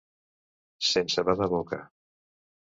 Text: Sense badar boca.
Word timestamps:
Sense 0.93 1.25
badar 1.29 1.51
boca. 1.53 1.83